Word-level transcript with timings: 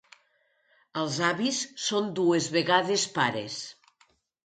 Els 1.01 1.19
avis 1.27 1.61
són 1.89 2.09
dues 2.23 2.51
vegades 2.59 3.09
pares. 3.19 3.63